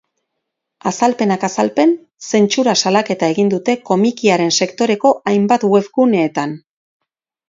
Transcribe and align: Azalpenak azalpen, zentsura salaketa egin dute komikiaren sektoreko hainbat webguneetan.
Azalpenak 0.91 1.43
azalpen, 1.47 1.91
zentsura 2.31 2.73
salaketa 2.83 3.29
egin 3.33 3.51
dute 3.53 3.75
komikiaren 3.89 4.55
sektoreko 4.63 5.13
hainbat 5.33 5.67
webguneetan. 5.75 6.57